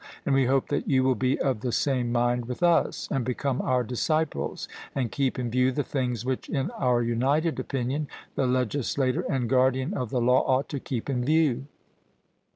And 0.25 0.33
we 0.33 0.47
hope 0.47 0.69
that 0.69 0.87
you 0.89 1.03
will 1.03 1.13
be 1.13 1.39
of 1.39 1.59
the 1.59 1.71
same 1.71 2.11
mind 2.11 2.45
with 2.45 2.63
us, 2.63 3.07
and 3.11 3.23
become 3.23 3.61
our 3.61 3.83
disciples, 3.83 4.67
and 4.95 5.11
keep 5.11 5.37
in 5.37 5.51
view 5.51 5.71
the 5.71 5.83
things 5.83 6.25
which 6.25 6.49
in 6.49 6.71
our 6.71 7.03
united 7.03 7.59
opinion 7.59 8.07
the 8.33 8.47
legislator 8.47 9.23
and 9.29 9.47
guardian 9.47 9.93
of 9.93 10.09
the 10.09 10.19
law 10.19 10.39
ought 10.41 10.69
to 10.69 10.79
keep 10.79 11.07
in 11.07 11.23
view. 11.23 11.67